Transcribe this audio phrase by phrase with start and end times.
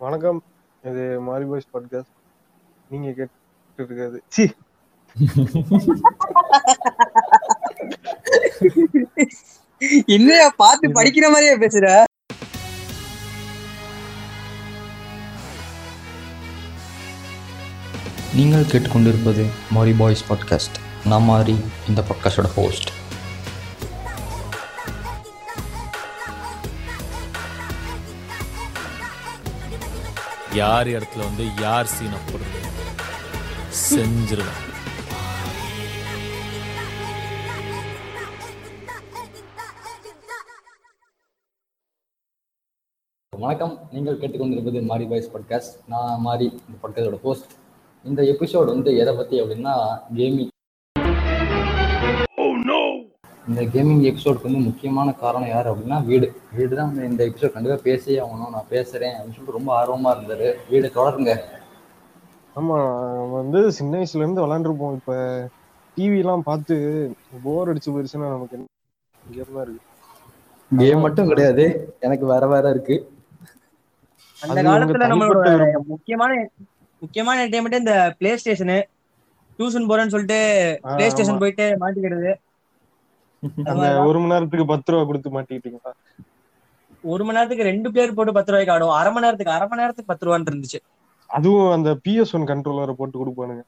[0.00, 0.38] வணக்கம்.
[0.84, 2.14] இது மாரி பாய்ஸ் பாட்காஸ்ட்
[2.90, 3.36] நீங்க கேட்டு
[3.78, 4.44] இருக்கிறது சி.
[10.06, 11.86] என்னையா பார்த்து படிக்கிற மாதிரியே பேசுற?
[18.34, 21.56] நீங்கள் கேட்டுக்கொண்டிருப்பது மாரி பாய்ஸ் பாட்காஸ்ட் நான் மாரி
[21.88, 22.90] இந்த பாட்காஸ்டோட ஹோஸ்ட்
[30.58, 32.60] யார் இடத்துல வந்து யார் சீனை போடுறது?
[33.90, 34.58] செஞ்சிருவேன்.
[43.40, 43.88] வணக்கம்.
[43.92, 47.52] நீங்கள் கேட்டுக்கொண்டிருப்பது மாரி பாய்ஸ் பாட்காஸ்ட் நான் மாரி இந்த பாட்காஸ்டோட ஹோஸ்ட்
[48.04, 49.74] இந்த எபிசோட் வந்து எதை பற்றி அப்படின்னா
[50.14, 50.48] கேமிங்
[53.48, 56.26] இந்த கேமிங் எபிசோடுக்கு வந்து முக்கியமான காரணம் யார் அப்படின்னா வீடு.
[56.56, 58.52] வீடு தான் இந்த எபிசோட் கண்டிப்பாக பேசியே ஆகணும்.
[58.54, 60.48] நான் பேசுகிறேன் அப்படின்னு சொல்லிட்டு ரொம்ப ஆர்வமாக இருந்தார்.
[60.70, 61.32] வீடு தொடருங்க.
[62.56, 62.76] ஆமா
[63.18, 64.96] நம்ம வந்து சின்ன வயசுல இருந்து விளையாண்டுருப்போம்.
[64.98, 65.14] இப்ப
[65.96, 66.74] டிவி எல்லாம் பார்த்து
[67.44, 68.66] போர் அடிச்சு போயிருச்சுன்னா நமக்கு என்ன
[69.14, 69.80] இங்க இருக்கு?
[70.70, 71.64] கேம் மட்டும் கிடையாது.
[72.06, 72.96] எனக்கு வேற வேற இருக்கு.
[74.38, 75.48] அந்த காலத்துல நம்மளோட.
[75.94, 76.32] முக்கியமான
[77.02, 78.78] முக்கியமான என்டர்டைன்மெண்ட் இந்த பிளே ஸ்டேஷனு
[79.58, 80.40] டியூஷன் போறேன்னு சொல்லிட்டு
[80.96, 81.08] பிளே.
[81.14, 82.30] ஸ்டேஷன் போயிட்டு மாட்டிக்கிறது
[83.70, 85.92] அந்த ஒரு மணி நேரத்துக்கு பத்து ரூபா கொடுத்து மாட்டிக்கிட்டீங்களா?
[87.12, 90.12] ஒரு மணி நேரத்துக்கு ரெண்டு பேர் போட்டு பத்து ரூபாய்க்கு ஆடும் அரை மணி நேரத்துக்கு அரை மணி நேரத்துக்கு
[90.12, 90.80] பத்து ரூபான்னு இருந்துச்சு.
[91.30, 93.62] அதுவும் அந்த பிஎஸ் ஒன் கண்ட்ரோலரை போட்டு கொடுப்பானுங்க.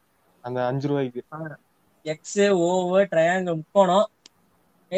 [0.45, 1.23] அந்த அஞ்சு ரூபாய்க்கு.
[2.05, 4.07] எக்ஸ் ஓவர் ட்ரையாங்கிள் முக்கோணம்.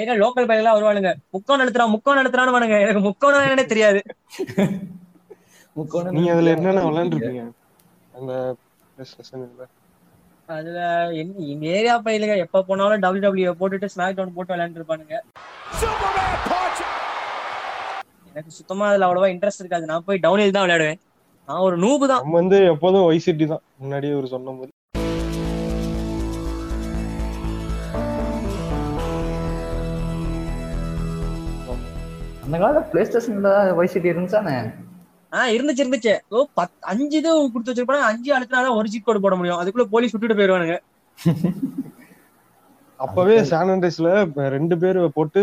[0.00, 1.10] ஏன்னா லோக்கல் பையெல்லாம் வருவானுங்க.
[1.34, 4.00] முக்கோணம் எடுத்துறான் முக்கோணம் எடுத்துறான்னு வானுங்க எனக்கு முக்கோணம் என்னன்னே தெரியாது.
[5.76, 7.44] முக்கோணம் நீங்க அதுல என்னென்ன விளையாண்டுருப்பீங்க
[8.18, 8.32] அந்த?
[10.58, 10.80] அதுல
[11.20, 15.16] எங்க ஏரியா பையலுங்க எப்ப போனாலும் டபிள்யூ டபிள்யூ போட்டுட்டு ஸ்மாக் டவுன் போட்டு விளையாண்டு இருப்பானுங்க
[18.34, 19.88] எனக்கு சுத்தமா அதுல அவ்வளவா இன்ட்ரெஸ்ட் இருக்காது.
[19.90, 21.00] நான் போய் டவுன் தான் விளையாடுவேன்.
[21.48, 22.22] நான் ஒரு நூபு தான்.
[22.24, 23.64] நம்ம வந்து எப்போதும் வைசிட்டி தான்.
[23.82, 24.70] முன்னாடியே ஒரு சொன்ன மாதிரி
[32.44, 34.56] அந்த காலத்துல பிளே ஸ்டேஷன்ல வைசிட்டி இருந்துச்சானே?
[35.32, 36.14] ஆஹ் இருந்துச்சு இருந்துச்சு.
[36.30, 39.60] ஓ பத் அஞ்சு இது கொடுத்து வச்சிருப்பாங்க அஞ்சு அழுத்தினாதான் ஒரு சீட் கோடு போட முடியும்.
[39.60, 40.76] அதுக்குள்ள போலீஸ் விட்டுட்டு போயிருவானுங்க
[43.00, 44.10] அப்பவே சான் அண்ட்ரேஸ்ல
[44.54, 45.40] ரெண்டு பேர் போட்டு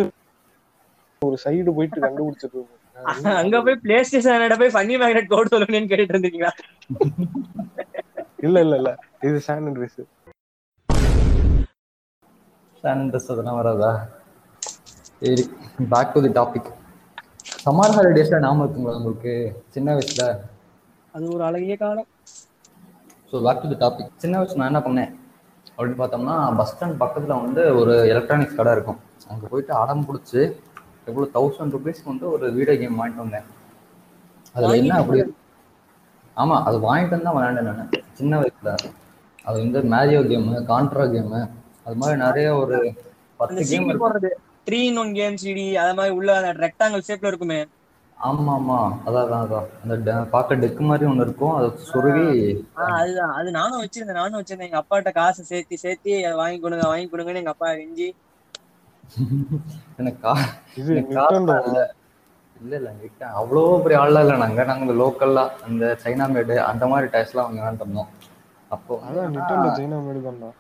[1.22, 2.62] ஒரு சைடு போயிட்டு கண்டுபிடிச்சிட்டு
[3.36, 6.52] அங்க போய் பிளே ஸ்டேஷன் போய் ஃபன்னி மேக்னெட் கோட் சொல்லணும்னு கேட்டுட்டு இருந்தீங்களா?
[8.40, 8.92] இல்ல இல்ல இல்ல.
[9.24, 10.00] இது சான் அண்ட்ரேஸ்
[12.84, 13.92] சானிட்ரஸ் அதெல்லாம் வராதா?
[15.22, 15.44] சரி
[15.92, 16.70] back to the topic
[17.64, 19.34] summer ஹாலிடேஸ்ல ஞாபகம் இருக்குங்களா உங்களுக்கு?
[19.76, 20.24] சின்ன வயசுல?
[21.14, 22.08] அது ஒரு அழகிய காலம்.
[23.34, 25.12] So back to the topic சின்ன வயசுல நான் என்ன பண்ணேன்?
[25.78, 29.00] அப்படின்னு பார்த்தோம்னா பஸ் ஸ்டாண்ட் பக்கத்துல வந்து ஒரு எலக்ட்ரானிக்ஸ் கடை இருக்கும்.
[29.32, 30.42] அங்க போயிட்டு அடம் பிடிச்சி
[31.10, 33.48] எவ்வளோ தௌசண்ட் ருபீஸ்க்கு வந்து ஒரு வீடியோ கேம் வாங்கிட்டு வந்தேன்.
[34.56, 35.20] அதுல என்ன அப்படி
[36.38, 37.90] ஆமா அது வாங்கிட்டு வந்து தான் விளையாண்டேன் நான்.
[38.14, 38.72] சின்ன வயசுல.
[39.46, 41.40] அது வந்து மேரியோ கேமு கான்ட்ரா கேமு
[41.86, 42.78] அது மாதிரி நிறைய ஒரு
[43.40, 44.32] பத்து கேம் சிடி இருக்கும் போடுறது
[44.68, 47.60] three in one game CD அது மாதிரி உள்ள அந்த ரெக்டாங்கிள் ஷேப்ல இருக்குமே.
[48.18, 49.68] ஆமா ஆமா அதான் அதான்.
[49.84, 51.56] அந்த டெ- பார்க்க டெக் மாதிரி ஒண்ணு இருக்கும்.
[51.56, 52.26] அதை சுருவி
[52.78, 53.34] ஆஹ் அதுதான்.
[53.34, 54.70] அது நானும் வச்சிருந்தேன் நானும் வச்சிருந்தேன்.
[54.70, 58.10] எங்க அப்பாட்ட காசு சேர்த்தி சேர்த்தி வாங்கி கொடுங்க வாங்கி கொடுங்கன்னு எங்க அப்பா கெஞ்சி.
[59.98, 60.28] எனக்கு
[60.78, 61.86] இல்ல.
[62.62, 62.90] இல்ல
[63.36, 64.38] அவ்வளோ பெரிய ஆள்லாம் இல்லை.
[64.38, 68.10] நாங்க நாங்க இந்த லோக்கல்லா அந்த சைனா மேடு அந்த மாதிரி டைஸ்லாம் வாங்க வேண்டாம் இருந்தோம்
[68.72, 69.38] அப்போ அதான்
[69.78, 70.58] சைனா மேடு தான்.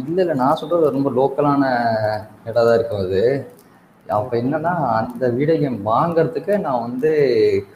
[0.00, 1.62] இல்ல இல்ல நான் சொல்றது ரொம்ப லோக்கலான
[2.48, 3.22] இடம் தான் இருக்கும் அது.
[4.16, 7.10] அப்ப என்னன்னா அந்த வீடியோ கேம் வாங்குறதுக்கு நான் வந்து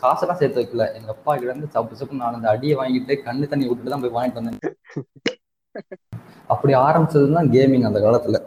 [0.01, 0.87] காசெல்லாம் சேர்த்து வைக்கல.
[0.99, 4.17] எங்க அப்பா கிட்ட இருந்து சப்பு சப்பு நான் அந்த அடியை வாங்கிட்டு கண்ணு தண்ணி விட்டுட்டு தான் போய்
[4.17, 4.77] வாங்கிட்டு வந்தேன்.
[6.51, 8.41] அப்படி ஆரம்பிச்சது தான் கேமிங் அந்த காலத்துல.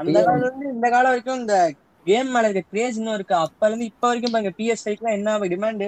[0.00, 1.56] அந்த காலம் இருந்து இந்த காலம் வரைக்கும் இந்த
[2.06, 3.36] கேம் மேல இருக்க கிரேஸ் இன்னும் இருக்கு?
[3.46, 5.86] அப்ப இருந்து இப்ப வரைக்கும் பாருங்க பிஎஸ் ஃபைவ்க்குலாம் என்ன டிமாண்ட்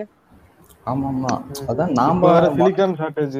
[0.89, 1.33] ஆமா ஆமா
[1.71, 3.39] அதான் நாம வேற சிலிக்கான் ஷார்டேஜ்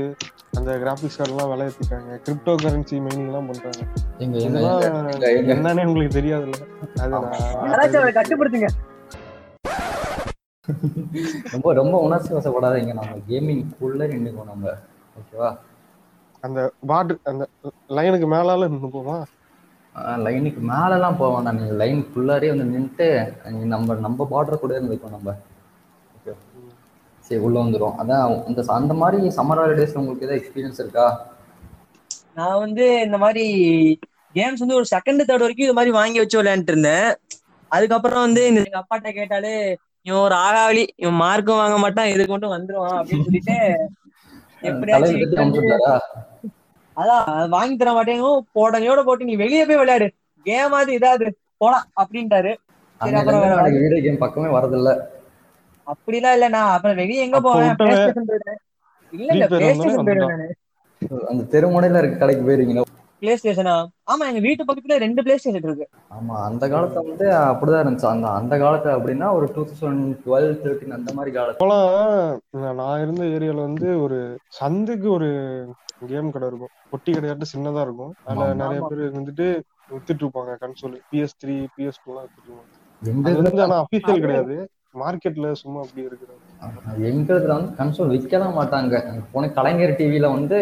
[0.59, 3.83] அந்த கிராபிக்ஸ் கார்டு எல்லாம் விலை ஏத்திட்டாங்க கிரிப்டோ கரன்சி மைனிங் எல்லாம் பண்றாங்க.
[4.25, 4.37] எங்க
[5.55, 6.59] என்னன்னே உங்களுக்கு தெரியாதுல்ல.
[7.05, 8.71] அது கட்டுப்படுத்துங்க.
[11.53, 12.95] ரொம்ப ரொம்ப உணர்ச்சி வசப்படாதீங்க.
[13.01, 14.75] நம்ம கேமிங் குள்ள நின்னுக்கோம் நம்ம.
[15.21, 15.51] ஓகேவா
[16.45, 16.59] அந்த
[16.91, 17.45] பாட்டு அந்த
[17.97, 19.17] லைனுக்கு மேலால நின்று போமா?
[20.25, 21.57] லைனுக்கு மேலெல்லாம் போக வேண்டாம்.
[21.61, 23.07] நீங்க லைன் ஃபுல்லாரே வந்து நின்றுட்டு
[23.75, 25.33] நம்ம நம்ம பார்டர் கூட இருந்துக்கோம் நம்ம.
[27.29, 27.97] சரி உள்ள வந்துரும்.
[28.01, 28.21] அதான்
[28.51, 31.07] இந்த அந்த மாதிரி சம்மர் ஹாலிடேஸ்ல உங்களுக்கு ஏதாவது எக்ஸ்பீரியன்ஸ் இருக்கா?
[32.39, 33.45] நான் வந்து இந்த மாதிரி
[34.35, 37.09] கேம்ஸ் வந்து ஒரு செகண்ட் தேர்ட் வரைக்கும் இது மாதிரி வாங்கி வச்சு விளையாண்டுட்டு இருந்தேன்.
[37.71, 39.55] அதுக்கப்புறம் வந்து இந்த எங்க அப்பாட்ட கேட்டாலே
[40.07, 43.57] இவன் ஒரு ஆகாவளி இவன் மார்க்கும் வாங்க மாட்டான் எது கொண்டு வந்துருவான் அப்படின்னு சொல்லிட்டு
[44.69, 45.67] எப்படியாச்சும்
[46.97, 50.07] அதான் அது வாங்கி தர மாட்டேங்க போடனையோட போட்டு நீ வெளியே போய் விளையாடு.
[50.47, 51.27] கேம் அது இதாது
[51.61, 52.53] போடா அப்படின்ட்டாரு.
[53.01, 53.45] சரி அப்புறம்
[53.77, 54.93] வீடியோ கேம் பக்கமே வரதில்ல.
[55.89, 57.75] அப்படிலாம் இல்ல நான் அப்புறம் வெளிய எங்க போவேன்?
[59.13, 59.31] இல்ல.
[59.33, 60.11] இல்ல பிளே ஸ்டேஷன்
[61.31, 62.85] அந்த தெருமுனையில இருக்க கடைக்கு போயிருக்கீங்களா?
[63.23, 63.73] பிளே ஸ்டேஷனா
[64.11, 65.87] ஆமா எங்க வீட்டு பக்கத்துல ரெண்டு பிளே ஸ்டேஷன் இருக்கு.
[66.17, 68.07] ஆமா அந்த காலத்துல வந்து அப்படிதான் இருந்துச்சு.
[68.07, 71.75] அந்த அந்த காலத்துல அப்படின்னா ஒரு டூ தௌசண்ட் டுவெல் தேர்ட்டின் அந்த மாதிரி காலத்துல
[72.79, 74.19] நான் இருந்த ஏரியால வந்து ஒரு
[74.61, 75.31] சந்துக்கு ஒரு
[76.07, 76.73] கேம் கடை இருக்கும்.
[76.91, 78.13] பொட்டி கடையாட்டு சின்னதா இருக்கும்.
[78.27, 78.47] அதுல.
[78.55, 78.81] நிறைய.
[78.91, 79.47] பேர் வந்துட்டு
[79.93, 82.75] வித்துட்டு இருப்பாங்க console PS three PS two எல்லாம் வித்துட்டு இருப்பாங்க.
[83.03, 84.57] எங்க அது இதுல வந்து ஆனா அபிஷியல் கிடையாது.
[85.01, 86.37] மார்க்கெட்ல சும்மா அப்படி இருக்கிறது
[87.09, 88.95] எங்க இதுல வந்து கன்சோல் விற்கலாம் மாட்டாங்க.
[89.11, 90.59] அங்க போன கலைஞர் டிவில வந்து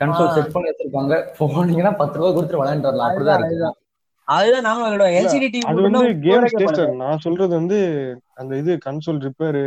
[0.00, 0.32] கன்சோல்.
[0.36, 1.14] செட் பண்ணி வச்சிருப்பாங்க.
[1.38, 3.76] போனீங்கன்னா பத்து ரூபா கொடுத்துட்டு விளையாண்டு வரலாம் அப்படிதான் அதுதான், இருக்கு.
[4.28, 4.64] அதுதான்.
[4.64, 7.78] நாங்களும் விளையாடுவோம் இல்ல, எல்சிடி டிவி அது வந்து கேம் நான் சொல்றது வந்து
[8.36, 9.64] அந்த இது கன்சோல் ரிப்பேரு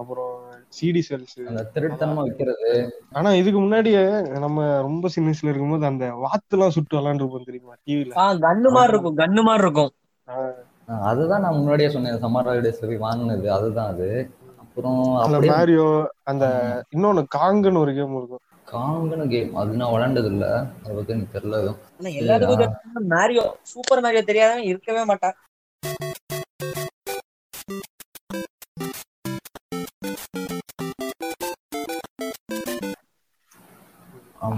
[0.00, 0.34] அப்புறம்
[0.76, 2.68] சிடி சேல்ஸ் அந்த திருட்டுத்தனமா விற்கிறது
[3.12, 4.02] ஆனா இதுக்கு முன்னாடியே
[4.44, 9.42] நம்ம ரொம்ப சின்ன வயசுல இருக்கும்போது அந்த வாத்துலாம் சுட்டு விளாண்டுருப்போம் தெரியுமா டிவில கன்னு மாதிரி இருக்கும் கன்னு
[9.42, 9.92] மாதிரி இருக்கும்.
[11.10, 14.08] அதுதான் நான் முன்னாடியே சொன்னேன் சம்மர் ஹாலிடேஸ்ல போய் வாங்கினது அதுதான் அது.
[14.62, 15.88] அப்புறம் அந்த மேரியோ
[16.30, 16.44] அந்த
[16.94, 18.44] இன்னொன்னு காங்குன்னு ஒரு கேம் இருக்கும்.
[18.72, 20.46] காங்கன கேம் அது நான் விளையாண்டது இல்ல
[20.82, 21.56] அதை பத்தி எனக்கு தெரியல.
[22.44, 25.38] தெரியும் மேரியோ சூப்பர் மேரியோ தெரியாதவன் இருக்கவே மாட்டான்.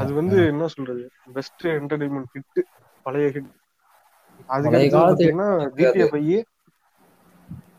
[0.02, 1.02] அது வந்து என்ன சொல்றது?
[1.37, 2.61] பெஸ்ட் என்டர்டைன்மெண்ட் ஹிட்
[3.06, 3.50] பழைய ஹிட்
[4.46, 5.36] அதுக்கு
[5.76, 6.44] ஜிடிஏ பையி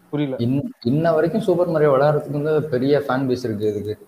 [0.09, 0.35] புரியல.
[0.79, 4.07] இன்ன வரைக்கும் சூப்பர் மரியோ விளையாடுறதுக்கு வந்து பெரிய ஃபேன் பேஸ் இருக்கு இதுக்கு.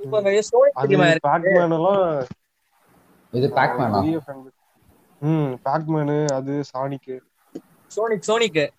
[0.00, 2.24] பேக்மேன்
[3.30, 4.52] இது பேக் மேனா பெரிய fan base.
[5.18, 7.20] ம் பேக்மேனு அது சானிக்கு
[7.96, 8.72] சோனிக் சோனிக்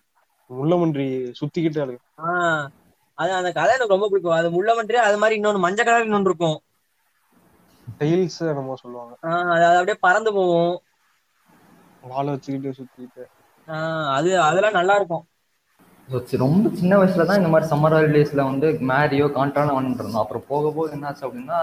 [0.50, 2.68] முள்ளமன்றி சுத்திக்கிட்டே அழகு ஆஹ்
[3.14, 4.32] அது அந்த கதை எனக்கு ரொம்ப பிடிக்கும்.
[4.32, 6.62] அது முள்ளமன்றி அது மாதிரி இன்னொன்னு மஞ்சள் கலர் இன்னொன்று இருக்கும்.
[7.98, 9.16] டெய்ல்ஸ் நம்ம சொல்லுவாங்க.
[9.22, 10.82] ஆஹ் அது அது அப்படியே பறந்து போகும்.
[12.04, 13.24] வாழை வச்சுக்கிட்டு சுத்திக்கிட்டு
[13.68, 15.24] ஆஹ் அது அதெல்லாம் நல்லா இருக்கும்
[16.40, 20.70] ரொம்ப சின்ன வயசுல தான் இந்த மாதிரி சம்மர் ஹாலிடேஸ்ல வந்து மேரியோ கான்ட்ரான வந்துட்டு இருந்தோம் அப்புறம் போக
[20.70, 21.58] போக என்னாச்சு அப்படின்னா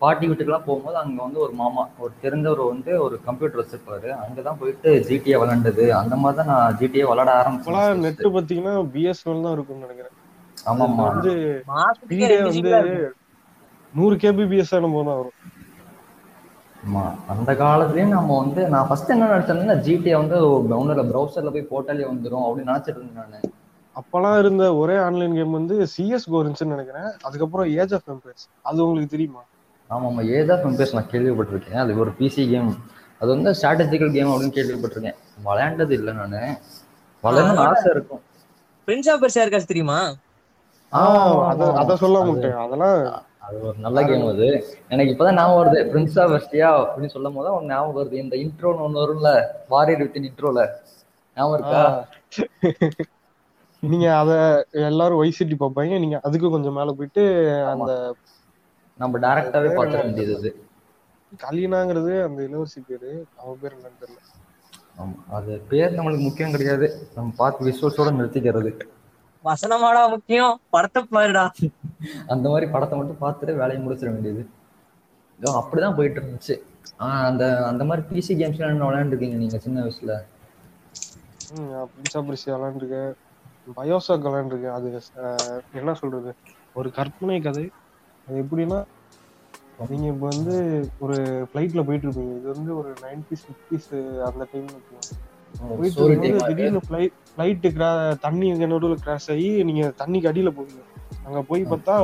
[0.00, 4.08] பாட்டி வீட்டுக்கெல்லாம் போகும்போது அங்க வந்து ஒரு மாமா ஒரு தெரிஞ்சவர் வந்து ஒரு கம்ப்யூட்டர் வச்சிருப்பாரு.
[4.22, 8.00] அங்கதான் போயிட்டு ஜிடிஏ விளாண்டது அந்த மாதிரி தான் நான் ஜிடிஏ விளாட ஆரம்பிச்சேன்.
[8.04, 10.16] நெட் பாத்தீங்கன்னா பிஎஸ்என்எல் தான் இருக்கும்னு நினைக்கிறேன்.
[10.66, 11.34] ஆமாமா அதுல
[12.48, 13.18] வந்து இருக்கும்.
[13.94, 15.36] நூறு கேபிபிஎஸ் நம்ம தான் வரும்.
[16.86, 22.02] ஆமா அந்த காலத்துலயும் நம்ம வந்து நான் ஃபர்ஸ்ட் என்ன நினைச்சேன்னா ஜிடிஏ வந்து ஒன்னும் ப்ரௌசர்ல போய் போட்டாலே
[22.02, 23.40] வந்துரும் அப்படின்னு நினைச்சிட்டு இருந்தேன் நானு.
[23.96, 27.12] அப்பெல்லாம் இருந்த ஒரே ஆன்லைன் கேம் வந்து சிஎஸ் கோ இருந்துச்சுன்னு நினைக்கிறேன்.
[27.22, 29.38] அதுக்கப்புறம் ஏஜ் ஆஃப் எம்பையர்ஸ் அது உங்களுக்கு தெரியுமா?
[29.90, 30.28] ஆமா ஆமா.
[30.28, 31.78] ஏஜ் ஆஃப் எம்பையர்ஸ் நான் கேள்விப்பட்டிருக்கேன்.
[31.78, 32.76] அது ஒரு பிசி கேம்
[33.18, 35.14] அது வந்து ஸ்ட்ராட்டஜிக்கல் கேம் அப்படின்னு கேள்விப்பட்டிருக்கேன்.
[35.44, 36.56] விளையாண்டது இல்லை நானு.
[37.22, 38.20] விளையாடணும்னு ஆசை இருக்கும்.
[38.86, 40.14] பிரின்ஸ் ஆஃப் பெர்சியா இருக்காச்சு தெரியுமா?
[40.92, 42.52] ஆஹ் அத அத சொல்ல மாட்டேன்.
[42.52, 44.48] அதெல்லாம் அது ஒரு நல்ல கேம் அது.
[44.90, 49.02] எனக்கு இப்பதான் ஞாபகம் வருது பிரின்ஸா வெஸ்டியா அப்படின்னு சொல்லும் போது ஒரு ஞாபகம் வருது இந்த இன்ட்ரோன்னு ஒண்ணு
[49.02, 49.30] வரும்ல
[49.68, 50.60] வாரியர் வித்தின் இன்ட்ரோல
[51.36, 51.82] ஞாபகம் இருக்கா?
[53.82, 54.32] நீங்க அத
[54.82, 57.22] எல்லாரும் ஒய்சிட்டி பார்ப்பாங்க நீங்க அதுக்கு கொஞ்சம் மேல போயிட்டு
[57.70, 57.92] அந்த
[58.98, 60.50] நம்ம டைரக்டாவே பாத்துக்க வேண்டியது அது.
[61.42, 64.20] கலீனாங்கிறது அந்த இளவரசி பேரு அவன் பேர் என்னன்னு தெரியல.
[64.98, 66.86] ஆமா அது பேர் நம்மளுக்கு முக்கியம் கிடையாது.
[67.14, 68.72] நம்ம பார்த்து விசுவல்ஸோட நிறுத்திக்கிறது.
[69.44, 70.60] வசனமாடா முக்கியம்.
[70.70, 71.44] படத்தை பாருடா.
[72.26, 74.42] அந்த மாதிரி படத்தை மட்டும் பார்த்துட்டு வேலையை முடிச்சிட வேண்டியது.
[75.40, 76.54] அப்படிதான் போயிட்டு இருந்துச்சு.
[76.98, 80.12] ஆஹ் அந்த அந்த மாதிரி பிசி கேம்ஸ் என்ன விளையாண்டுருக்கீங்க நீங்க சின்ன வயசுல?
[81.80, 83.12] ஆஃப் பெர்சியா விளாண்டுருக்கேன்
[83.76, 84.88] பயோசாக் விளாண்டுருக்கேன் அது
[85.74, 86.34] என்ன சொல்றது?
[86.74, 87.70] ஒரு கற்பனை கதை.
[88.28, 88.84] அது எப்படின்னா
[89.88, 90.56] நீங்க இப்ப வந்து
[90.98, 91.14] ஒரு
[91.52, 92.32] ஃபிளைட்ல போயிட்டு இருப்பீங்க.
[92.38, 93.90] இது வந்து ஒரு நைன்டிஸ் ஃபிஃப்டிஸ்
[94.28, 94.74] அந்த டைம்ல
[95.78, 97.88] போயிட்டு டைம் திடீர்னு ஃபிளைட் ஃபிளைட்டு கிரா
[98.24, 100.82] தண்ணி எங்க நடுவில் கிராஷ் ஆகி நீங்க தண்ணிக்கு அடியில போவீங்க.
[101.26, 101.94] அங்க போய் பார்த்தா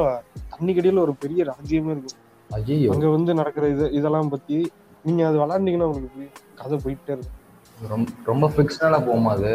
[0.52, 2.22] தண்ணிக்கு அடியில ஒரு பெரிய ராஜ்யமே இருக்கும்.
[2.50, 4.58] ஐயோ அங்க வந்து நடக்கிற இது இதெல்லாம் பத்தி
[5.06, 6.24] நீங்க அது விளாண்டீங்கன்னா உங்களுக்கு.
[6.60, 7.36] கதை போயிட்டே இருக்கும்.
[7.92, 9.52] ரொம்ப ரொம்ப ஃபிக்ஷனலா போகுமா அது?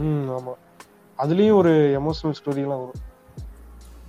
[0.00, 0.54] ம் ஆமா.
[1.18, 3.04] அதுலயும் ஒரு எமோஷனல் ஸ்டோரி எல்லாம் வரும்.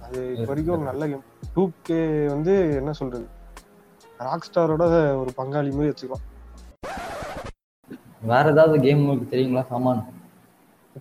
[0.06, 1.25] அது இப்போ வரைக்கும் ஒரு நல்ல கேம்
[1.56, 2.00] டூ கே
[2.34, 3.27] வந்து என்ன சொல்றது?
[4.27, 4.86] ராக் ஸ்டாரோட
[5.22, 6.25] ஒரு பங்காளி மாதிரி வச்சுக்கலாம்.
[8.32, 10.01] வேற ஏதாவது கேம் உங்களுக்கு தெரியுங்களா சாமான்?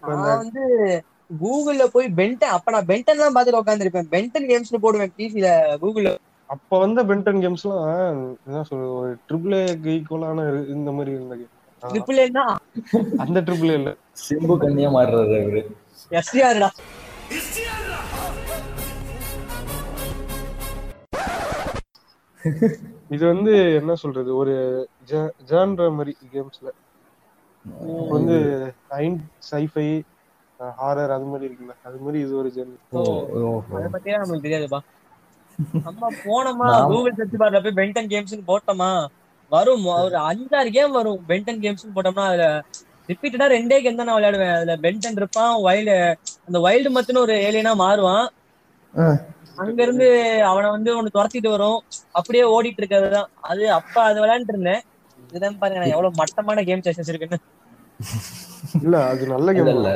[0.06, 0.64] நான் வந்து
[1.40, 5.48] கூகுள்ல போய் பென்டன் அப்ப நான் பென்டன் தான் பாத்துட்டு உட்காந்துருப்பேன் பென்டன் கேம்ஸ்னு போடுவேன் டிசில
[5.82, 6.12] கூகுள்ல
[6.50, 7.86] அப்ப வந்த பென்டன் கேம்ஸ்லாம்
[8.46, 9.64] என்ன சொல்றது ஒரு ட்ரிபிள் ஏ
[9.94, 12.44] ஈக்குவலான இந்த மாதிரி இருந்த கேம் ட்ரிபிள் ஏன்னா
[13.18, 13.90] அந்த ட்ரிபிள் இல்ல.
[14.22, 15.60] சிம்பு கண்ணியா மாறுறது அவரு.
[16.10, 16.70] எஸ்டிஆர்டா
[23.10, 24.54] இது வந்து என்ன சொல்றது ஒரு
[25.48, 26.68] ஜான்ற மாதிரி கேம்ஸ்ல
[28.12, 28.36] வந்து
[28.88, 29.88] சைன் சைஃபை
[30.60, 31.74] ஹாரர் அது மாதிரி இருக்குல்ல.
[31.86, 32.50] அது மாதிரி இது ஒரு
[32.92, 33.02] ஓ.
[33.74, 34.80] அதை பத்தியே நம்மளுக்கு தெரியாதுப்பா.
[35.78, 38.90] நம்ம போனோமா கூகுள் சர்ச் பார்ல போய் பென்டன் கேம்ஸ்னு போட்டோமா
[39.52, 39.84] வரும்.
[39.98, 41.20] ஒரு அஞ்சாறு கேம் வரும்.
[41.30, 42.46] பென்டன் கேம்ஸ்னு போட்டோம்னா அதுல
[43.08, 44.54] ரிப்பீட்டடா ரெண்டே கேம் தான் நான் விளையாடுவேன்.
[44.56, 45.94] அதுல பென்டன் இருப்பான் வைல்டு
[46.46, 48.26] அந்த வைல்டு மத்துன்னு ஒரு ஏலியனா மாறுவான்.
[49.62, 50.08] அங்க இருந்து
[50.50, 51.78] அவனை வந்து ஒண்ணு துரத்திட்டு வரும்.
[52.18, 53.28] அப்படியே ஓடிட்டு இருக்கிறது தான்.
[53.50, 54.82] அது அப்ப அது விளையாண்டுட்டு இருந்தேன்.
[55.28, 57.38] இதுதான் பாருங்க நான் எவ்வளவு மட்டமான கேம் செஷன்ஸ் இருக்குன்னு
[58.80, 59.90] இல்ல அது நல்ல கேம் இல்ல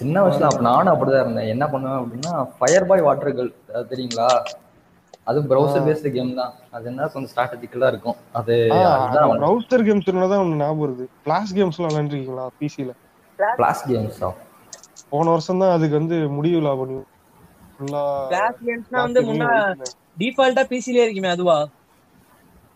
[0.00, 1.50] சின்ன வயசுல அப்ப நானும் அப்படிதான் இருந்தேன்.
[1.54, 3.50] என்ன பண்ணுவேன் அப்படின்னா ஃபயர் பாய் வாட்டர் கேர்ள்
[3.90, 4.28] தெரியுங்களா?
[5.28, 6.52] அது பிரவுசர் பேஸ்டு கேம் தான்.
[6.74, 8.16] அது என்ன கொஞ்சம் ஸ்ட்ராட்டஜிக்கலா இருக்கும்.
[8.38, 8.54] அது
[9.42, 11.06] ப்ரௌசர் கேம்ஸ் தான் ஒண்ணு ஞாபகம் வருது.
[11.26, 12.92] கிளாஸ் கேம்ஸ் எல்லாம் விளையாண்டுருக்கீங்களா பிசில
[13.58, 14.36] கிளாஸ் கேம்ஸ் தான்
[15.12, 16.96] போன வருஷம் தான் அதுக்கு வந்து முடிவு விழா பண்ணி
[17.74, 19.50] ஃபுல்லா கிளாஸ் கேம்ஸ்னா வந்து முன்ன
[20.22, 21.58] டிஃபால்ட்டா பிசிலே இருக்குமே அதுவா?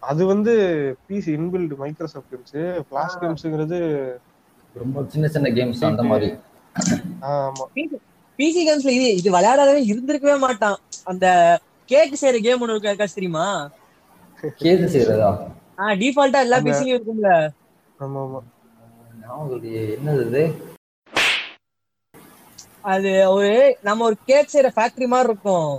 [0.02, 0.52] அது வந்து
[1.08, 2.54] PC inbuilt Microsoft games
[2.88, 3.78] class கேம்ஸ்ங்கிறது
[4.74, 6.28] ரொம்ப சின்ன சின்ன கேம்ஸ் அந்த மாதிரி.
[7.30, 7.64] ஆமா.
[8.38, 10.78] பிசி கேம்ஸ்ல இது இது விளையாடாதவே இருந்திருக்கவே மாட்டான்.
[11.04, 11.26] அந்த
[11.88, 13.46] கேக் செய்யற கேம் ஒண்ணு இருக்கு தெரியுமா?
[14.58, 15.30] கேது செய்யறதா
[15.78, 17.30] ஆஹ் டிஃபால்ட்டா எல்லா பிசிலயும் இருக்கும்ல.
[17.98, 18.40] ஆமா ஆமா.
[19.94, 20.42] என்னது இது?
[22.84, 25.72] அது ஒரு நம்ம ஒரு கேக் செய்யற ஃபேக்டரி மாதிரி இருக்கும்.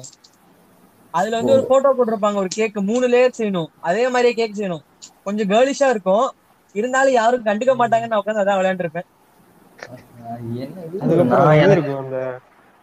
[1.14, 4.84] அதுல வந்து ஒரு போட்டோ போட்டிருப்பாங்க ஒரு கேக் மூணு லேயர் செய்யணும் அதே மாதிரியே கேக் செய்யணும்
[5.26, 6.28] கொஞ்சம் கேர்லிஷா இருக்கும்.
[6.76, 9.08] இருந்தாலும் யாரும் கண்டுக்க மாட்டாங்கன்னு நான் உட்காந்து அதான் விளையாண்டுருப்பேன்.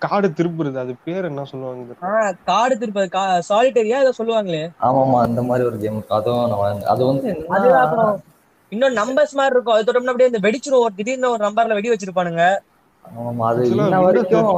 [0.02, 3.08] காடு திருப்புறது அது பேர் என்ன சொல்லுவாங்க காடு திருப்பது
[3.48, 4.62] சாலிட்டரியா ஏதோ சொல்லுவாங்களே.
[4.88, 6.52] ஆமாமா அந்த மாதிரி ஒரு கேம் அதுவும்.
[6.92, 8.12] அது வந்து அது என்னன்னா அப்புறம்
[8.72, 9.74] இன்னும் நம்பர்ஸ் மாதிரி இருக்கும்.
[9.76, 10.84] அது தொட்டோம்னா அப்படியே இந்த வெடிச்சிரும்.
[10.86, 12.44] ஒரு திடீர்னு ஒரு நம்பர்ல வெடி வச்சிருப்பானுங்க.
[13.04, 14.50] ஆமாமா அது இன்ன வரைக்கும்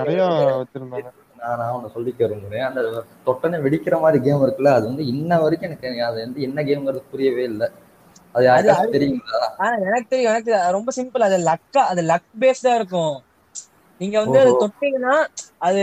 [0.00, 0.20] நிறைய
[0.60, 1.10] வச்சிருந்தாங்க.
[1.40, 2.66] நான் நான் ஒன்று சொல்லிக்க விரும்புறேன்.
[2.68, 2.80] அந்த
[3.26, 7.44] தொட்டனை வெடிக்கிற மாதிரி கேம் இருக்குல்ல அது வந்து இன்ன வரைக்கும் எனக்கு அது வந்து என்ன கேம்ங்கிறது புரியவே
[7.44, 7.68] இல்லை.
[8.34, 9.40] அது யாருக்காச்சும் தெரியுங்களா?
[9.86, 13.16] எனக்கு தெரியும் எனக்கு ரொம்ப சிம்பிள் அது லக்கா அது லக் பேஸ்டா இருக்கும்.
[14.00, 14.52] நீங்க வந்து அது.
[14.62, 15.14] தொட்டீங்கன்னா
[15.58, 15.82] அது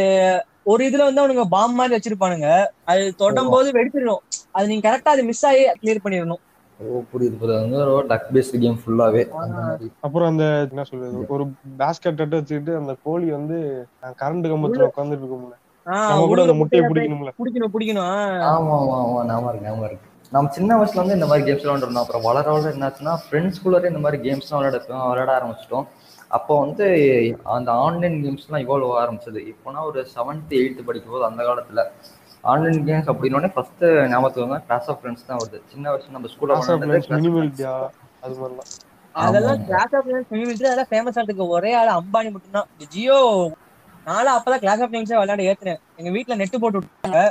[0.63, 2.47] ஒரு இதுல வந்து அவனுங்க பாம் மாதிரி வச்சிருப்பானுங்க.
[2.85, 4.23] அது தொடும் போது வெடிச்சிடணும்.
[4.51, 6.41] அது நீங்க கரெக்டா அது மிஸ் ஆகி கிளியர் பண்ணிடணும்.
[6.79, 9.91] ஓ புரியுது புரியுது அது வந்து டக் பேஸ்ட் கேம் ஃபுல்லாவே அந்த மாதிரி.
[9.99, 11.43] அப்புறம் அந்த என்ன சொல்றது ஒரு
[11.79, 13.57] பேஸ்கெட் அட்டை வச்சுக்கிட்டு அந்த கோழி வந்து
[14.19, 15.55] கரண்ட் கம்பத்துல உட்காந்துட்டு இருக்கும்ல.
[15.85, 17.31] ஆஹ் நம்ம கூட உள்ள அந்த முட்டையை பிடிக்கணும்ல.
[17.73, 18.01] பிடிக்கணும்.
[18.51, 20.05] ஆமா ஆமா ஆமா ஞாபகம் இருக்கு ஞாபகம் இருக்கு.
[20.31, 22.05] நம்ம சின்ன வயசுல வந்து இந்த மாதிரி கேம்ஸ் விளையாண்டுருந்தோம்.
[22.05, 24.79] அப்புறம் வளர வளர என்னாச்சுன்னா ஃப்ரெண்ட்ஸ்குள்ளே இந்த மாதிரி கேம்ஸ்லாம் விளையாட
[25.09, 25.85] விளையாட ஆரம்பிச்சிட்டோம்.
[26.27, 26.85] அப்போ வந்து
[27.43, 29.39] அந்த ஆன்லைன் கேம்ஸ்லாம் இவால்வ் ஆரம்பிச்சது.
[29.47, 31.83] இப்போனா ஒரு செவன்த் எயித்து படிக்கும் போது அந்த காலத்துல
[32.51, 35.59] ஆன்லைன் கேம்ஸ் அப்படின்னோடனே ஃபர்ஸ்ட் ஞாபகத்துக்கு வந்து கிளாஸ் ஆஃப் ஃப்ரெண்ட்ஸ் தான் வருது.
[35.71, 36.57] சின்ன வயசுல நம்ம ஸ்கூல்ல
[37.15, 37.73] மினிமல்டியா
[38.25, 38.69] அது மாதிரிலாம்.
[39.15, 39.65] அதெல்லாம்.
[39.65, 42.67] கிளாஸ் ஆஃப் மினிமிலிட்டரி அதெல்லாம் ஃபேமஸ் ஆகிறதுக்கு ஒரே ஆள் அம்பானி மட்டும்தான்.
[42.73, 43.19] இந்த ஜியோ
[44.05, 45.81] நானும் அப்பதான் கிளாஸ் ஆஃப் நேம்ஸே விளையாட ஏத்துனேன்.
[45.99, 47.21] எங்க வீட்ல நெட் போட்டு விட்டாங்க.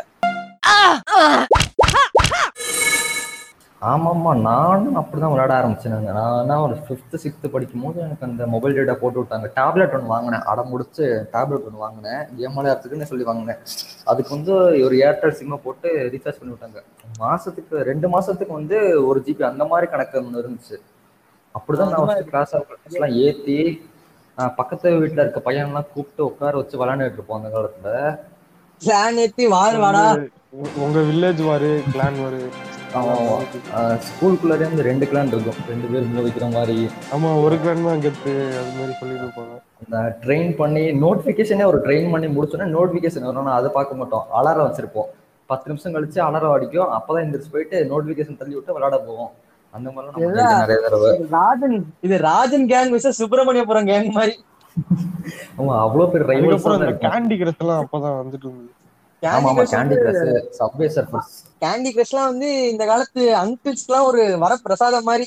[3.82, 8.94] ஆமாம்மா நானும் அப்படிதான் விளையாட ஆரம்பிச்சேன் நான் ஒரு ஃபிஃப்த் சிக்ஸ்த் படிக்கும் போது எனக்கு அந்த மொபைல் டேட்டா
[8.94, 9.50] போட்டு விட்டாங்க.
[9.56, 10.40] டேப்லெட் ஒன்று வாங்கினேன்.
[10.40, 12.26] அடம் முடிச்சு டேப்லெட் ஒன்று வாங்கினேன்.
[12.36, 13.56] கேம் விளையாடுறதுக்குன்னு சொல்லி வாங்கினேன்.
[14.04, 16.82] அதுக்கு வந்து ஒரு ஏர்டெல் சிம்மை போட்டு ரீசார்ஜ் பண்ணி விட்டாங்க.
[17.20, 20.76] மாசத்துக்கு ரெண்டு மாசத்துக்கு வந்து ஒரு ஜிபி அந்த மாதிரி கணக்கு ஒன்று இருந்துச்சு.
[21.58, 22.56] அப்படிதான் நான் ஃபர்ஸ்ட் கிளாஸ்
[22.90, 23.88] எல்லாம் ஏத்தி
[24.38, 28.18] ஆஹ் பக்கத்து வீட்டுல இருக்க பையன்லாம் கூப்பிட்டு உட்கார வச்சு விளையாண்டுட்டு இருப்போம் அந்த காலத்துல.
[28.84, 30.18] பிளான் ஏத்தி வாரு வாடா
[30.50, 32.48] உங்க- உங்க வில்லேஜ் வாரு கிளான் வாரு.
[32.96, 33.36] ஆமா, ஆமா.
[34.08, 35.58] ஸ்கூலுக்குள்ளே இருந்து ரெண்டு கிளான் இருக்கும்.
[35.70, 36.76] ரெண்டு பேர் மோதிக்கிற மாதிரி.
[37.14, 42.10] ஆமா ஒரு கிளான் தான் கெத்து அது மாதிரி சொல்லிட்டு இருப்பாங்க அந்த ட்ரெயின் பண்ணி நோட்டிஃபிகேஷனே ஒரு ட்ரெயின்
[42.14, 44.26] பண்ணி முடிச்சோன்னா நோட்டிஃபிகேஷன் வரும் நான் அதை பார்க்க மாட்டோம்.
[44.38, 45.08] அலாரம் வச்சிருப்போம்.
[45.50, 46.92] பத்து நிமிஷம் கழிச்சு அலாரம் அடிக்கும்.
[46.98, 49.32] அப்பதான் எந்திரிச்சு போயிட்டு நோட்டிஃபிகேஷன் தள்ளி விட்டு விளையாட போவோம்.
[49.74, 51.10] அந்த மாதிரிலாம் நம்ம எல்லாம் நிறைய தடவை.
[51.18, 51.76] இது ராஜன்
[52.06, 54.34] இது ராஜன் கேங் விச சுப்பிரமணியபுரம் கேங் மாதிரி.
[55.58, 56.26] ஆமா அவ்வளவு பேர்
[57.10, 58.72] கேண்டி கிரஷ் எல்லாம் அப்பதான் வந்துட்டு இருந்தது.
[61.62, 65.26] கேண்டி கிரஷ்லாம் வந்து இந்த காலத்து அங்கிள்ஸ்க்குலாம் ஒரு வரப்பிரசாதம் மாதிரி.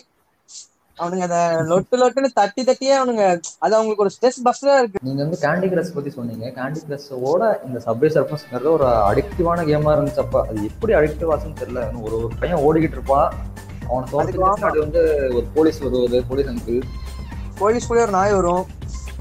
[0.98, 1.36] அவனுங்க அத
[1.68, 5.00] லொட்டு லொட்டுன்னு தட்டி தட்டியே அவனுங்க அது அவங்களுக்கு ஒரு ஸ்ட்ரெஸ் பஸ்டரா இருக்கு.
[5.02, 6.48] நீங்க வந்து கேண்டி கிரஷ் பத்தி சொன்னீங்க.
[6.48, 10.42] கேண்டி கிரஷோட இந்த சப்வே சர்ஃபர்ஸ்ங்கிறது ஒரு அடிக்டிவான கேமா இருந்துச்சு அப்ப.
[10.48, 12.02] அது எப்படி அடிக்டிவ் ஆச்சுன்னு தெரியல.
[12.02, 13.30] ஒரு ஒரு பையன் ஓடிக்கிட்டு இருப்பான்.
[13.90, 16.82] அவனை தோட்டத்துக்கு அது வந்து ஒரு போலீஸ் வருவது போலீஸ் அங்கிள்
[17.58, 18.66] போலீஸ் கூட ஒரு நாய் வரும்.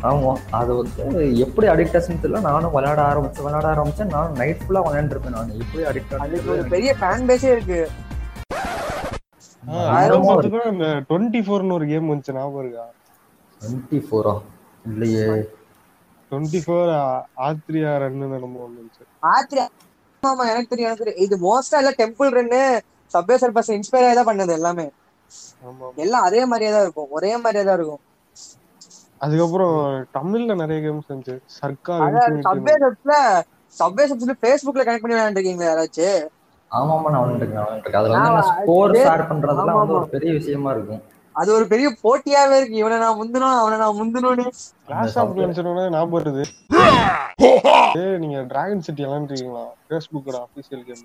[0.06, 1.04] ஆமா அது வந்து
[1.44, 2.40] எப்படி அடிக்ட் ஆச்சுன்னு தெரியல.
[2.48, 4.12] நானும் விளையாட ஆரம்பிச்சேன் விளையாட ஆரம்பிச்சேன்.
[4.16, 5.50] நானும் நைட் ஃபுல்லா விளையாண்டுருப்பேன் நான்.
[5.62, 7.80] எப்படி அடிக்ட் அதுக்கு ஒரு பெரிய ஃபேன் பேஸே இருக்கு.
[10.72, 12.86] இந்த டுவெண்ட்டி ஃபோர்னு ஒரு கேம் வந்துச்சு ஞாபகம் இருக்கா?
[13.60, 14.34] டுவெண்ட்டி ஃபோரா
[14.84, 15.26] இல்லையே.
[16.30, 16.90] டுவெண்ட்டி ஃபோர்
[17.48, 19.02] ஆத்ரியா ரன்னு நம்ம வந்துச்சு.
[19.34, 19.60] ஆத்ரி
[20.22, 21.24] ஆமா எனக்கு தெரியும் எனக்கு தெரியும்.
[21.26, 22.62] இது மோஸ்டா இல்ல Temple Run
[23.14, 24.86] Subway Surfers inspire தான் பண்ணது எல்லாமே.
[25.68, 25.86] ஆமா.
[26.04, 27.10] எல்லாம் அதே மாதிரியே தான் இருக்கும்.
[27.16, 28.02] ஒரே மாதிரியே தான் இருக்கும்.
[29.20, 29.76] அதுக்கப்புறம்
[30.16, 31.36] தமிழ்ல நிறைய கேம்ஸ் இருந்துச்சு.
[31.58, 32.16] சர்க்கார்
[32.48, 33.14] சப்வே சப்ஸ்ல
[33.76, 34.34] சப்வே சப்ஸ்ல
[34.80, 36.20] கனெக்ட் பண்ணி விளையாண்டுருக்கீங்களா யாராச்சும்?
[36.70, 39.96] ஆமா ஆமா நான் விளையாண்டுருக்கேன் அதுல வந்து ஸ்கோர் ஷேர் பண்றதெல்லாம் ஆமா, வந்து.
[39.98, 41.02] ஒரு பெரிய விஷயமா இருக்கும்.
[41.34, 42.76] அது ஒரு பெரிய போட்டியாவே இருக்கு.
[42.76, 44.46] இவனை நான் முந்தணும் அவனை நான் முந்தணும்னு
[44.88, 45.60] கிளாஸ் ஆஃப் கிளான்ஸ்
[45.94, 46.44] ஞாபகம் வருது.
[48.22, 49.64] நீங்க டிராகன் சிட்டி விளையாண்டுருக்கீங்களா?
[49.86, 51.04] ஃபேஸ்புக்கோட அபிஷியல் கேம்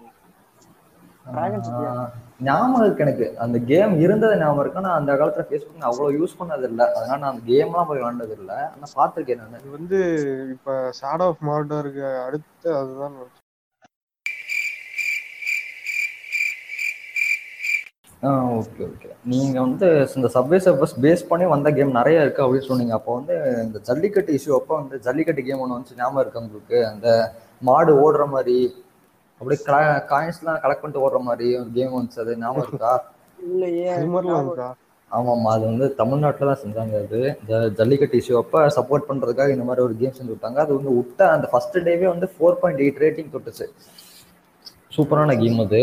[2.48, 3.28] ஞாபகம் இருக்கு எனக்கு.
[3.44, 4.82] அந்த கேம் இருந்தது ஞாபகம் இருக்கு.
[4.82, 8.36] ஆனா அந்த காலத்துல ஃபேஸ்புக் நான் அவ்வளவு யூஸ் பண்ணது இல்ல அதனால நான் அந்த கேம்லாம் போய் விளாண்டது
[8.40, 9.60] இல்ல ஆனா பார்த்திருக்கேன் நான்.
[9.62, 10.00] இது வந்து
[10.56, 13.16] இப்ப ஷேடோ ஆஃப் மார்டருக்கு அடுத்து அதுதான்
[18.58, 19.88] ஓகே ஓகே நீங்க வந்து
[20.18, 22.94] இந்த சப்வே சர்வஸ் பேஸ் பண்ணி வந்த கேம் நிறைய இருக்கு அப்படின்னு சொன்னீங்க.
[23.00, 26.78] அப்போ வந்து இந்த ஜல்லிக்கட்டு இஷ்யூ அப்போ வந்து ஜல்லிக்கட்டு கேம் ஒன்று வந்து ஞாபகம் இருக்கு உங்களுக்கு?
[26.92, 27.08] அந்த
[27.62, 28.56] மாடு ஓடுற மாதிரி
[29.44, 29.62] அப்படியே
[30.14, 32.22] காயின்ஸ்லாம் கலெக்ட் பண்ணிட்டு ஓடுற மாதிரி ஒரு கேம் வந்துச்சு.
[32.24, 32.94] அது ஞாபகம் இருக்கா?
[33.50, 33.88] இல்லையே.
[33.98, 34.08] அது
[35.12, 37.20] ஆமாம்மா வந்து தமிழ்நாட்டில் தான் செஞ்சாங்க அது.
[37.42, 40.60] இந்த ஜல்லிக்கட்டு இஷ்யூ அப்போ சப்போர்ட் பண்ணுறதுக்காக இந்த மாதிரி ஒரு கேம் செஞ்சு விட்டாங்க.
[40.66, 43.66] அது வந்து விட்ட அந்த ஃபர்ஸ்ட் டேவே வந்து ஃபோர் பாயிண்ட் எயிட் ரேட்டிங் தொட்டுச்சு.
[44.96, 45.82] சூப்பரான கேம் அது.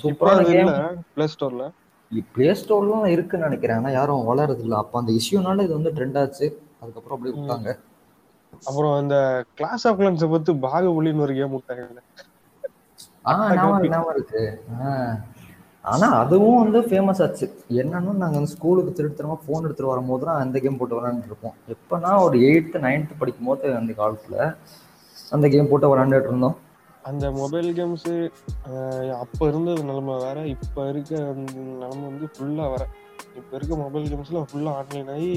[0.00, 0.72] சூப்பரான கேம்
[1.14, 1.64] பிளே ஸ்டோர்ல
[2.34, 3.78] பிளே ஸ்டோர்லாம் இருக்குன்னு நினைக்கிறேன்.
[3.80, 4.76] ஆனால் யாரும் வளரது இல்லை.
[4.82, 6.46] அப்போ அந்த இஷ்யூனால இது வந்து ட்ரெண்ட் ஆச்சு.
[6.82, 7.70] அதுக்கப்புறம் அப்படியே விட்டாங்க.
[8.68, 9.16] அப்புறம் அந்த
[9.58, 12.02] கிளாஸ் ஆஃப் கிளான்ஸை பத்தி பாகுபலின்னு ஒரு கேம் விட்டாங்க
[13.56, 14.42] ஞாபகம் இருக்கு.
[15.84, 17.46] ஆனா அதுவும் வந்து ஃபேமஸ் ஆச்சு.
[17.80, 21.56] என்னன்னா நாங்க வந்து ஸ்கூலுக்கு திருத்தரமா ஃபோன் எடுத்துட்டு வரும்போது தான் அந்த கேம் போட்டு விளையாண்டுட்டு இருப்போம்.
[21.74, 24.36] எப்பன்னா ஒரு எயித்து நைன்த்து படிக்கும் போது அந்த காலத்துல
[25.36, 26.56] அந்த கேம் போட்டு விளையாண்டுட்டு இருந்தோம்.
[27.08, 28.08] அந்த மொபைல் கேம்ஸ்
[29.24, 30.38] அப்ப இருந்தது நிலைமை வேற.
[30.54, 32.84] இப்ப இருக்க அந்த நிலைமை வந்து ஃபுல்லா வேற.
[33.40, 35.32] இப்ப இருக்க மொபைல் கேம்ஸ்லாம் ஃபுல்லா ஆன்லைன் ஆகி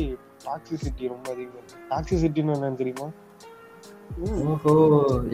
[0.48, 1.82] டாக்ஸிசிட்டி ரொம்ப அதிகமா இருக்கு.
[1.92, 3.08] டாக்ஸிசிட்டின்னு என்னன்னு தெரியுமா?
[4.52, 4.74] ஓஹோ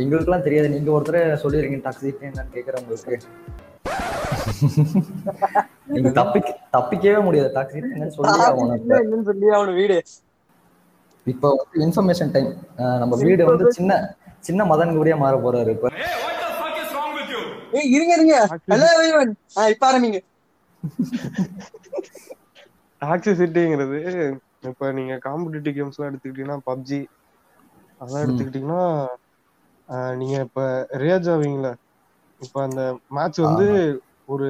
[0.02, 0.68] எங்களுக்குலாம் தெரியாது.
[0.76, 3.16] நீங்க ஒருத்தர் சொல்லிடுறீங்க டாக்ஸிக் என்னன்னு கேக்குறேன் உங்களுக்கு
[5.96, 7.50] நீங்க தப்பிக்க தப்பிக்கவே முடியாது.
[7.58, 9.26] டாக்ஸிக் என்னன்னு சொல்லி ஆகணும்.
[9.30, 9.98] சொல்லி அவனு வீடு.
[11.28, 11.50] இப்போ
[11.86, 12.50] இன்ஃபர்மேஷன் டைம்
[13.02, 13.94] நம்ம வீடு வந்து சின்ன
[14.48, 15.90] சின்ன மதன் கூடிய மாற போறாரு இப்ப.
[17.78, 18.36] ஏய் இருங்க இருங்க.
[18.72, 19.34] ஹலோ எவ்ரிவன்
[19.74, 20.20] இப்ப ஆரம்பிங்க.
[23.02, 24.00] டாக்ஸிசிட்டிங்கிறது
[24.70, 27.00] இப்ப நீங்க காம்படிட்டிவ் கேம்ஸ் எல்லாம் எடுத்துக்கிட்டீங்கன்னா பப்ஜி
[28.02, 28.82] அதெல்லாம் எடுத்துக்கிட்டீங்கன்னா
[30.18, 30.62] நீங்க இப்ப
[31.04, 31.74] ரேஜ் ஆவீங்களா
[32.42, 32.82] இப்ப அந்த
[33.16, 33.68] மேட்ச் வந்து
[34.34, 34.48] ஒரு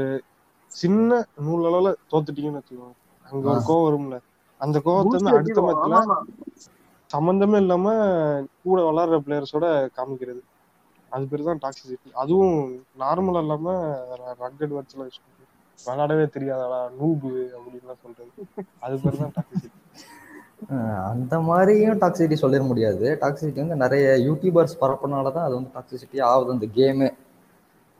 [0.71, 1.11] சின்ன
[1.45, 2.95] நூல் அளவுல தோத்துட்டீங்கன்னு வச்சுக்கோங்க.
[3.25, 4.17] அங்க ஒரு கோவம் வரும்ல.
[4.61, 5.95] அந்த கோவத்தை வந்து அடுத்த மேட்ச்ல
[7.09, 7.85] சம்பந்தமே இல்லாம
[8.61, 10.41] கூட விளையாடுற பிளேயர்ஸோட காமிக்கிறது.
[11.11, 12.55] அது பேர் தான் டாக்ஸிசிட்டி அதுவும்
[13.01, 13.73] நார்மலா இல்லாம
[14.41, 15.45] ரக்கட் எல்லாம் யூஸ் பண்ணுறது
[15.79, 18.31] விளையாடவே தெரியாதடா நூபு அப்படின்லாம் சொல்றது.
[18.81, 19.76] அது பேர் தான் டாக்ஸிசிட்டி
[21.09, 23.05] அந்த மாதிரியும் டாக்ஸிசிட்டி சொல்லிட முடியாது.
[23.21, 27.07] டாக்ஸிசிட்டி வந்து நிறைய யூடியூபர்ஸ் பரப்புனால தான் அது வந்து டாக்ஸிசிட்டி ஆகுது அந்த கேமு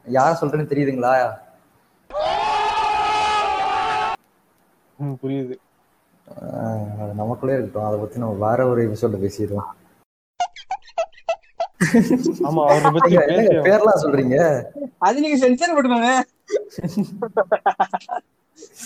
[0.06, 1.14] யார் சொல்றேன்னு தெரியுதுங்களா?
[5.24, 5.56] புரியுது.
[7.02, 7.88] அது நமக்குள்ளே இருக்கட்டும்.
[7.90, 9.70] அதை பத்தி நம்ம வேற ஒரு எபிசோட பேசிடுவோம்.
[12.48, 13.16] ஆமா அவரை பத்தி
[13.68, 14.38] பேர்லாம் சொல்றீங்க?
[15.08, 16.12] அது நீங்க சென்சார் போட்டுக்கோங்க.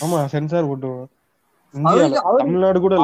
[0.03, 1.07] ஆமா சென்சார் போட்டுவோம்
[1.73, 2.95] தமிழ்நாடு கூட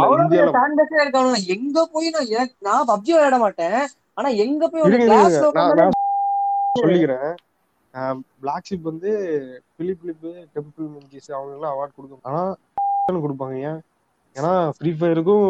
[0.41, 2.31] இருக்காங்க எங்க போய் நான்
[2.67, 3.79] நான் பப்ஜி விளையாட மாட்டேன்.
[4.17, 4.83] ஆனா எங்க போய்
[6.79, 7.29] சொல்லிக்கிறேன்.
[8.41, 9.11] பிளாக் ஷிப் வந்து
[9.77, 10.25] பிலிப் பிலிப்
[10.55, 12.41] டெம்பிள் மிஞ்சிஸ் அவங்க எல்லாம் அவார்ட் கொடுக்கும் ஆனா
[13.25, 13.79] கொடுப்பாங்க ஏன்?
[14.35, 15.45] ஏன்னா ஃப்ரீ ஃபயருக்கும்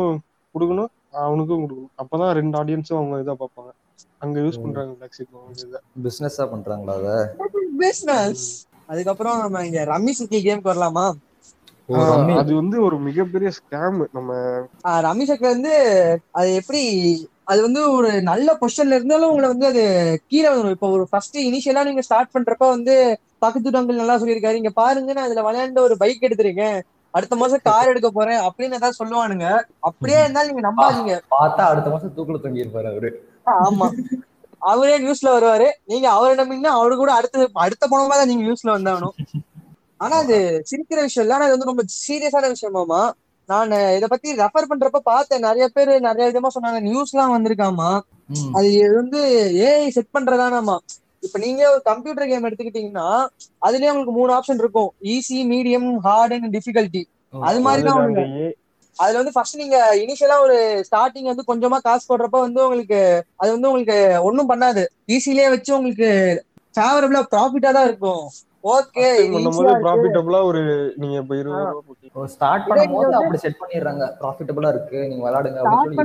[0.56, 1.92] கொடுக்கணும் அவனுக்கும் கொடுக்கணும்.
[2.02, 3.72] அப்பதான் ரெண்டு ஆடியன்ஸும் அவங்க இதா பார்ப்பாங்க.
[4.24, 5.80] அங்க யூஸ் பண்றாங்க பிளாக் ஷிப் அவங்க இதை.
[6.06, 7.16] பிசினஸா பண்றாங்களா அதை?
[7.82, 8.46] பிசினஸ்
[8.90, 11.06] அதுக்கப்புறம் நம்ம இங்க ரம்மி சிட்டி கேம்க்கு வரலாமா.
[12.38, 14.32] அது வந்து ஒரு மிகப்பெரிய ஸ்கேம் நம்ம
[15.26, 15.74] சக்கர் வந்து
[16.32, 16.82] அது எப்படி
[17.46, 19.84] அது வந்து ஒரு நல்ல பொசிஷன்ல இருந்தாலும் உங்களை வந்து அது
[20.28, 22.96] கீழே வந்துடும் இப்போ ஒரு ஃபர்ஸ்ட் இனிஷியலா நீங்க ஸ்டார்ட் பண்றப்ப வந்து
[23.40, 24.54] பக்கத்து வீட்டு நல்லா சொல்லியிருக்காரு.
[24.54, 26.78] இங்க பாருங்க நான் அதுல விளையாண்ட ஒரு பைக் எடுத்திருக்கேன்.
[27.14, 29.48] அடுத்த மாசம் கார் எடுக்க போறேன் அப்படின்னு ஏதாவது சொல்லுவானுங்க.
[29.80, 31.14] அப்படியே இருந்தாலும் நீங்க நம்பாதீங்க.
[31.36, 33.12] பார்த்தா அடுத்த மாசம் தூக்குல தொங்கி இருப்பாரு அவரு
[33.60, 33.88] ஆமா.
[34.62, 35.68] அவரே நியூஸ்ல வருவாரு.
[35.86, 39.16] நீங்க அவரை நம்பிங்கன்னா அவரு கூட அடுத்த அடுத்த பணமா தான் நீங்க நியூஸ்ல வந்தாகணும்.
[40.00, 40.36] ஆனா அது
[40.70, 41.36] சிரிக்கிற விஷயம் இல்ல.
[41.36, 43.02] ஆனா இது வந்து ரொம்ப சீரியஸான விஷயமாமா
[43.50, 45.40] நான் இத பத்தி ரெஃபர் பண்றப்ப பார்த்தேன்.
[45.40, 46.80] நிறைய பேர் நிறைய விதமா சொன்னாங்க.
[46.88, 47.90] நியூஸ்லாம் வந்திருக்காமா.
[48.30, 48.52] ம்.
[48.58, 49.20] அது வந்து
[49.68, 50.76] ஏஐ செட் பண்றதானாமா.
[51.24, 53.08] இப்ப நீங்க ஒரு கம்ப்யூட்டர் கேம் எடுத்துக்கிட்டீங்கன்னா
[53.62, 54.90] அதுலயே உங்களுக்கு மூணு ஆப்ஷன் இருக்கும்.
[55.14, 57.04] Easy medium hard and difficulty
[57.44, 58.54] அது மாதிரி தான் அந்த உங்களுக்கு
[59.00, 60.56] அதுல வந்து ஃபர்ஸ்ட் நீங்க இனிஷியலா ஒரு
[60.88, 63.00] ஸ்டார்டிங் வந்து கொஞ்சமா காசு போடுறப்ப வந்து உங்களுக்கு
[63.36, 64.84] அது வந்து உங்களுக்கு ஒண்ணும் பண்ணாது.
[65.08, 66.10] ஈஸிலேயே வச்சு உங்களுக்கு
[66.76, 68.24] ஃபேவரபிளா ப்ராஃபிட்டா தான் இருக்கும்.
[68.68, 70.62] ஓகே பண்ணும்போது ப்ராஃபிட்டபிளா ஒரு
[71.02, 74.06] நீங்க இப்ப ஸ்டார்ட் பண்ணும்போது அப்படி செட் பண்ணிடுறாங்க.
[74.22, 76.00] ப்ராஃபிட்டபிளா இருக்கு நீங்க விளையாடுங்க அப்படின்னு சொல்லி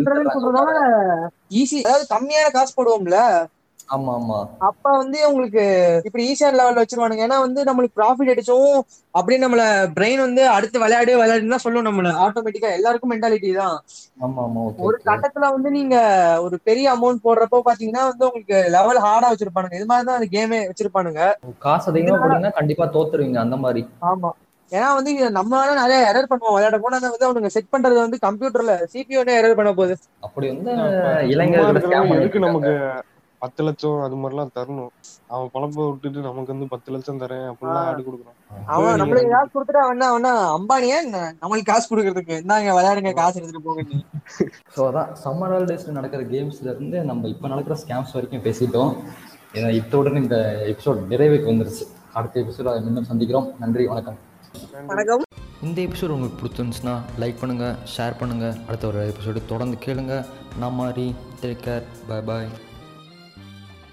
[1.61, 3.19] ஈஸி அதாவது கம்மியான காசு போடுவோம்ல.
[3.89, 5.63] ஆமா ஆமா அப்ப வந்து உங்களுக்கு
[6.09, 7.25] இப்படி ஈஸியான லெவல்ல வச்சிருவானுங்க.
[7.27, 8.77] ஏன்னா வந்து நம்மளுக்கு ப்ராஃபிட் அடிச்சோம்
[9.15, 9.63] அப்படியே நம்மள
[9.97, 12.11] பிரெயின் வந்து அடுத்து விளையாடு விளையாடுன்னு தான் சொல்லும் நம்மள.
[12.25, 13.77] ஆட்டோமேட்டிக்கா எல்லாருக்கும் மென்டாலிட்டி தான்.
[14.21, 15.97] ஆமா ஆமா ஓகே ஒரு கட்டத்துல வந்து நீங்க
[16.47, 19.79] ஒரு பெரிய அமௌண்ட் போடுறப்போ பாத்தீங்கன்னா வந்து உங்களுக்கு லெவல் ஹார்டா வச்சிருப்பானுங்க.
[19.81, 21.23] இது மாதிரி தான் அந்த கேமே வச்சிருப்பானுங்க.
[21.67, 23.83] காசு அதிகமா போட்டீங்கன்னா கண்டிப்பா தோத்துருவீங்க அந்த மாதிரி.
[24.13, 24.31] ஆமா.
[24.73, 26.55] ஏன்னா வந்து நம்மளால நிறைய எரர் பண்ணுவோம்.
[26.55, 29.95] விளையாட போனா அதை வந்து அவனுங்க செட் பண்றது வந்து கம்ப்யூட்டர்ல சிபியூனே எரர் பண்ண போகுது.
[30.27, 33.11] அப்படி வந்து அப்ப சும்மா இளைஞர்கள் இருக்கிறவங்க scam எதுக்கு பண்ணிட்டு நமக்கு.
[33.43, 34.91] பத்து லட்சம் அது மாதிரிலாம் தரணும்.
[35.35, 38.39] அவன் பொழப்ப விட்டுட்டு நமக்கு வந்து பத்து லட்சம் தரேன் அப்படிலாம் ஆடு கொடுக்குறான்
[38.75, 41.21] அவன் நம்மளுக்கு காசு கொடுத்துட்டு அவன் என்ன அவனா அம்பானியா என்ன?
[41.43, 42.37] நம்மளுக்கு காசு கொடுக்கறதுக்கு.
[42.43, 44.01] இந்தாங்க விளையாடுங்க காசு எடுத்துட்டு போங்கன்னு
[44.77, 48.93] ஸோ அதான் சம்மர் ஹாலிடேஸில் நடக்கிற கேம்ஸ்ல இருந்து நம்ம இப்போ நடக்கிற ஸ்கேம்ஸ் வரைக்கும் பேசிட்டோம்.
[49.59, 50.37] ஏன்னா இத்துடன் இந்த
[50.73, 51.87] எபிசோட் நிறைவுக்கு வந்துருச்சு.
[52.19, 53.49] அடுத்த எபிசோட மீண்டும் சந்திக்கிறோம்.
[53.63, 54.19] நன்றி வணக்கம்.
[54.93, 55.23] வணக்கம்.
[55.67, 60.17] இந்த எபிசோட் உங்களுக்கு பிடிச்சிருந்துச்சுன்னா லைக் பண்ணுங்கள் ஷேர் பண்ணுங்கள் அடுத்த ஒரு எபிசோடு தொடர்ந்து கேளுங்க.
[60.63, 61.07] நான் மாதிரி
[61.43, 62.51] டேக் கேர் பை பாய்